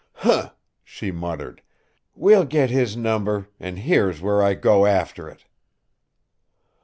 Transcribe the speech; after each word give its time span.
"Huh!" 0.15 0.53
she 0.83 1.11
muttered. 1.11 1.61
"We'll 2.15 2.45
get 2.45 2.71
his 2.71 2.97
number 2.97 3.49
and 3.59 3.77
here's 3.77 4.19
where 4.19 4.41
I 4.41 4.55
go 4.55 4.87
after 4.87 5.29
it." 5.29 5.43